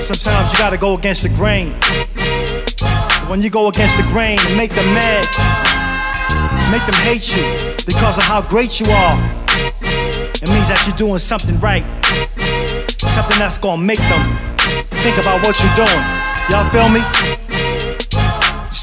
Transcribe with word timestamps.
Sometimes 0.00 0.52
you 0.52 0.58
gotta 0.58 0.76
go 0.76 0.96
against 0.96 1.22
the 1.22 1.28
grain. 1.30 1.72
When 3.28 3.40
you 3.40 3.50
go 3.50 3.68
against 3.68 3.96
the 3.96 4.04
grain, 4.04 4.38
make 4.56 4.74
them 4.74 4.86
mad, 4.94 5.26
make 6.70 6.84
them 6.86 6.94
hate 7.02 7.36
you 7.36 7.42
because 7.84 8.18
of 8.18 8.24
how 8.24 8.42
great 8.42 8.78
you 8.80 8.86
are. 8.92 9.16
It 10.42 10.50
means 10.50 10.68
that 10.68 10.82
you're 10.86 10.96
doing 10.96 11.18
something 11.18 11.58
right, 11.60 11.84
something 12.98 13.38
that's 13.38 13.58
gonna 13.58 13.82
make 13.82 13.98
them 13.98 14.38
think 15.02 15.18
about 15.18 15.42
what 15.42 15.58
you're 15.62 15.74
doing. 15.74 16.04
Y'all 16.50 16.68
feel 16.70 16.88
me? 16.88 17.35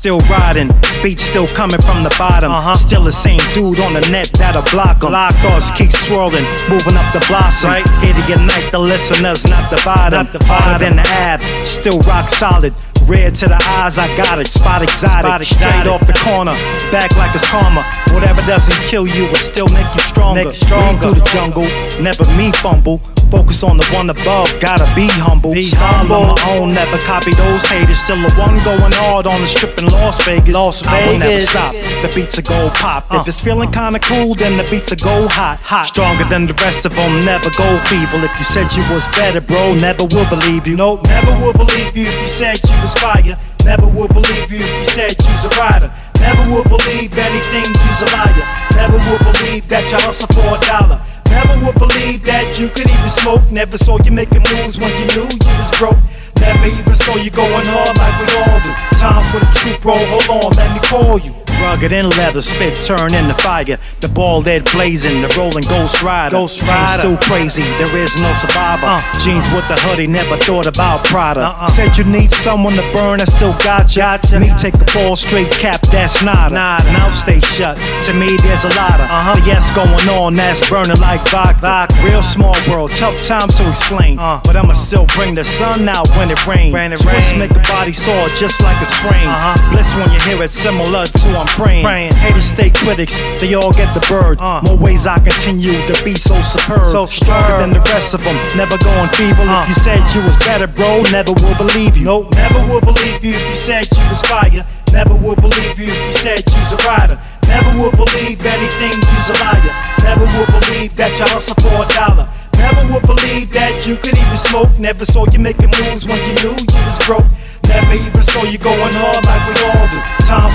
Still 0.00 0.20
riding, 0.30 0.72
beats 1.02 1.24
still 1.24 1.46
coming 1.46 1.78
from 1.82 2.02
the 2.02 2.08
bottom. 2.18 2.50
Uh-huh. 2.50 2.72
Still 2.72 3.04
the 3.04 3.12
same 3.12 3.38
dude 3.52 3.80
on 3.80 3.92
the 3.92 4.00
net 4.08 4.32
that'll 4.32 4.64
block 4.72 5.00
them. 5.00 5.10
Block 5.10 5.34
thoughts 5.44 5.70
keep 5.72 5.92
swirling, 5.92 6.40
moving 6.72 6.96
up 6.96 7.12
the 7.12 7.20
blossom. 7.28 7.68
Right. 7.68 7.84
Here 8.00 8.14
to 8.14 8.24
unite 8.24 8.72
the 8.72 8.78
listeners, 8.78 9.44
not 9.44 9.68
the 9.68 9.76
bottom. 9.84 10.24
Not 10.24 10.32
the 10.32 10.42
Harder 10.48 10.86
than 10.86 10.96
the 10.96 11.04
ab, 11.04 11.44
still 11.66 12.00
rock 12.08 12.30
solid. 12.30 12.72
Red 13.04 13.34
to 13.44 13.48
the 13.48 13.60
eyes, 13.76 13.98
I 13.98 14.08
got 14.16 14.38
it. 14.38 14.46
Spot 14.46 14.80
exotic, 14.80 15.20
Spot 15.20 15.40
exotic. 15.42 15.46
straight 15.46 15.86
off 15.86 16.00
the 16.06 16.16
corner. 16.24 16.56
Back 16.88 17.14
like 17.16 17.34
it's 17.34 17.44
karma. 17.50 17.84
Whatever 18.12 18.42
doesn't 18.42 18.74
kill 18.86 19.06
you 19.06 19.26
will 19.26 19.36
still 19.36 19.68
make 19.68 19.86
you 19.94 20.00
stronger. 20.00 20.44
Make 20.44 20.54
you 20.54 20.60
stronger. 20.66 21.00
through 21.00 21.20
the 21.20 21.26
jungle, 21.26 21.66
never 22.02 22.24
me 22.36 22.52
fumble. 22.52 23.00
Focus 23.30 23.62
on 23.62 23.76
the 23.76 23.86
one 23.94 24.10
above, 24.10 24.50
gotta 24.58 24.90
be 24.96 25.06
humble. 25.06 25.54
Be 25.54 25.62
Style 25.62 26.12
on 26.12 26.34
my 26.34 26.58
own, 26.58 26.74
never 26.74 26.98
copy 26.98 27.30
those 27.30 27.62
haters. 27.70 28.00
Still 28.00 28.18
the 28.18 28.34
one 28.34 28.58
going 28.64 28.90
hard 28.90 29.26
on 29.28 29.40
the 29.40 29.46
strip 29.46 29.78
in 29.78 29.86
Las 29.86 30.18
Vegas. 30.26 30.52
Las 30.52 30.80
Vegas. 30.82 30.88
I 30.90 31.06
will 31.06 31.18
never 31.18 31.38
stop. 31.38 31.72
The 32.02 32.10
beats 32.12 32.38
are 32.40 32.42
go 32.42 32.70
pop. 32.70 33.06
Uh. 33.08 33.20
If 33.20 33.28
it's 33.28 33.40
feeling 33.40 33.70
kinda 33.70 34.00
cool, 34.00 34.34
then 34.34 34.56
the 34.56 34.64
beats 34.64 34.90
are 34.90 34.96
go 34.96 35.28
hot. 35.28 35.58
Hot. 35.62 35.86
Stronger 35.86 36.24
than 36.24 36.46
the 36.46 36.54
rest 36.54 36.84
of 36.86 36.94
them, 36.96 37.20
never 37.20 37.50
go 37.50 37.78
feeble. 37.86 38.24
If 38.24 38.34
you 38.36 38.44
said 38.44 38.66
you 38.74 38.82
was 38.92 39.06
better, 39.14 39.40
bro, 39.40 39.74
never 39.74 40.04
will 40.10 40.28
believe 40.28 40.66
you. 40.66 40.74
Nope, 40.76 41.06
never 41.06 41.30
will 41.38 41.54
believe 41.54 41.96
you 41.96 42.08
if 42.10 42.20
you 42.22 42.26
said 42.26 42.58
you 42.66 42.74
was 42.82 42.94
fire. 42.94 43.38
Never 43.64 43.86
would 43.86 44.12
believe 44.12 44.50
you 44.50 44.64
you 44.64 44.82
said 44.82 45.14
you's 45.18 45.44
a 45.44 45.52
rider. 45.60 45.92
Never 46.20 46.42
would 46.52 46.68
believe 46.68 47.16
anything 47.16 47.64
you's 47.64 48.02
a 48.02 48.08
liar. 48.16 48.46
Never 48.76 48.98
would 49.10 49.22
believe 49.32 49.68
that 49.68 49.90
you 49.90 49.98
hustle 50.00 50.28
for 50.32 50.56
a 50.56 50.60
dollar. 50.64 51.00
Never 51.30 51.64
would 51.64 51.78
believe 51.78 52.24
that 52.24 52.58
you 52.58 52.68
could 52.68 52.90
even 52.90 53.08
smoke. 53.08 53.50
Never 53.52 53.76
saw 53.76 53.98
you 54.04 54.12
making 54.12 54.42
moves 54.52 54.80
when 54.80 54.90
you 54.98 55.06
knew 55.14 55.28
you 55.28 55.54
was 55.60 55.70
broke. 55.78 56.00
Never 56.40 56.66
even 56.66 56.94
saw 56.94 57.16
you 57.16 57.30
going 57.30 57.66
hard 57.68 57.96
like 57.96 58.16
we 58.20 58.26
all 58.40 58.58
do. 58.64 58.72
Time 58.98 59.24
for 59.30 59.40
the 59.44 59.50
truth, 59.60 59.80
bro. 59.82 59.96
Hold 59.96 60.44
on, 60.44 60.52
let 60.56 60.72
me 60.72 60.80
call 60.80 61.18
you. 61.18 61.49
Rugged 61.60 61.92
in 61.92 62.08
leather, 62.10 62.40
spit 62.40 62.74
turn 62.76 63.14
in 63.14 63.28
the 63.28 63.34
fire. 63.34 63.76
The 64.00 64.08
ball 64.14 64.40
dead 64.42 64.64
blazing, 64.72 65.20
the 65.20 65.28
rolling 65.36 65.64
ghost 65.68 66.02
rider. 66.02 66.32
Ghost 66.32 66.62
rider. 66.62 67.00
Still 67.00 67.16
crazy, 67.18 67.62
there 67.62 67.96
is 67.98 68.20
no 68.20 68.32
survivor. 68.34 68.86
Uh. 68.86 69.02
Jeans 69.20 69.48
with 69.52 69.68
the 69.68 69.76
hoodie, 69.76 70.06
never 70.06 70.36
thought 70.38 70.66
about 70.66 71.04
Prada. 71.04 71.40
Uh-uh. 71.52 71.66
Said 71.68 71.98
you 71.98 72.04
need 72.04 72.30
someone 72.30 72.74
to 72.74 72.92
burn, 72.96 73.20
I 73.20 73.24
still 73.24 73.52
got 73.58 73.94
ya. 73.94 74.16
Gotcha. 74.16 74.40
Me 74.40 74.50
take 74.56 74.78
the 74.78 74.86
fall 74.90 75.14
straight 75.16 75.50
cap, 75.50 75.82
that's 75.92 76.24
nada. 76.24 76.54
nada. 76.54 76.92
Mouth 76.92 77.14
stay 77.14 77.40
shut. 77.40 77.76
To 78.08 78.14
me, 78.14 78.36
there's 78.38 78.64
a 78.64 78.72
lot 78.80 78.98
of 78.98 79.06
uh-huh. 79.06 79.36
yes 79.44 79.70
going 79.70 80.08
on, 80.08 80.34
that's 80.36 80.68
burning 80.68 80.98
like 81.00 81.20
vodka. 81.28 81.60
vodka. 81.60 82.02
Real 82.02 82.22
small 82.22 82.56
world, 82.68 82.90
tough 82.94 83.18
times 83.22 83.58
to 83.58 83.68
explain. 83.68 84.18
Uh. 84.18 84.40
But 84.44 84.56
I'ma 84.56 84.72
still 84.72 85.06
bring 85.14 85.34
the 85.34 85.44
sun 85.44 85.88
out 85.88 86.08
when 86.16 86.30
it 86.30 86.40
rains. 86.46 86.72
Rain 86.72 86.92
it 86.92 87.00
Twist 87.00 87.30
rain. 87.30 87.38
make 87.38 87.52
the 87.52 87.60
body 87.68 87.92
sore 87.92 88.28
just 88.28 88.62
like 88.62 88.80
a 88.80 88.86
sprain. 88.86 89.28
Uh-huh. 89.28 89.70
Bliss 89.70 89.94
when 89.94 90.10
you 90.10 90.20
hear 90.20 90.42
it 90.42 90.50
similar 90.50 91.04
to 91.04 91.28
I'm 91.38 91.49
praying. 91.56 91.84
praying. 91.84 92.12
Haters 92.14 92.44
stay 92.44 92.70
critics, 92.70 93.18
they 93.40 93.54
all 93.54 93.72
get 93.72 93.92
the 93.94 94.04
bird. 94.08 94.38
Uh. 94.38 94.62
More 94.66 94.78
ways 94.78 95.06
I 95.06 95.18
continue 95.18 95.78
to 95.86 95.94
be 96.04 96.14
so 96.14 96.40
superb. 96.40 96.86
So 96.86 97.06
stronger 97.06 97.58
than 97.58 97.72
the 97.72 97.80
rest 97.92 98.14
of 98.14 98.22
them, 98.24 98.36
never 98.56 98.78
going 98.78 99.10
feeble. 99.14 99.48
Uh. 99.48 99.62
If 99.62 99.68
you 99.68 99.74
said 99.74 100.00
you 100.14 100.22
was 100.22 100.36
better, 100.38 100.66
bro, 100.66 101.02
never 101.10 101.32
will 101.32 101.56
believe 101.56 101.96
you. 101.96 102.04
Nope, 102.04 102.34
never 102.34 102.60
will 102.66 102.80
believe 102.80 103.24
you 103.24 103.34
if 103.34 103.48
you 103.48 103.54
said 103.54 103.86
you 103.90 104.04
was 104.08 104.22
fire. 104.22 104.64
Never 104.92 105.14
would 105.14 105.40
believe 105.40 105.78
you 105.78 105.86
if 105.86 106.02
you 106.02 106.10
said 106.10 106.42
you's 106.50 106.72
a 106.72 106.76
rider. 106.82 107.18
Never 107.46 107.78
would 107.78 107.94
believe 107.94 108.42
anything 108.44 108.90
you's 108.90 109.30
a 109.30 109.38
liar. 109.38 109.74
Never 110.02 110.26
would 110.34 110.50
believe 110.50 110.96
that 110.96 111.14
you 111.18 111.26
hustle 111.30 111.54
for 111.62 111.82
a 111.82 111.86
dollar. 111.94 112.26
Never 112.58 112.92
would 112.92 113.06
believe 113.06 113.52
that 113.54 113.86
you 113.86 113.96
could 113.96 114.18
even 114.18 114.36
smoke. 114.36 114.70
Never 114.78 115.04
saw 115.04 115.26
you 115.30 115.38
making 115.38 115.70
moves 115.70 116.06
when 116.06 116.18
you 116.26 116.34
knew 116.42 116.54
you 116.58 116.80
was 116.86 116.98
broke. 117.06 117.26
Never 117.70 117.94
even 117.94 118.22
saw 118.22 118.42
you 118.42 118.58
going 118.58 118.94
hard 118.98 119.22
like 119.26 119.42
we 119.46 119.54
all 119.54 119.54
do. 119.54 119.58
Time 119.58 119.59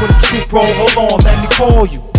for 0.00 0.06
the 0.06 0.18
truth, 0.18 0.48
bro. 0.48 0.62
Hold 0.64 1.12
on, 1.12 1.18
let 1.24 1.40
me 1.42 1.46
call 1.54 1.86
you. 1.86 2.09